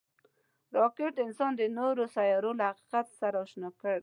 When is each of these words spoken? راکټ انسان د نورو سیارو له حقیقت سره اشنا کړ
راکټ 0.77 1.13
انسان 1.25 1.51
د 1.57 1.61
نورو 1.77 2.03
سیارو 2.15 2.51
له 2.59 2.63
حقیقت 2.71 3.05
سره 3.19 3.37
اشنا 3.45 3.69
کړ 3.81 3.97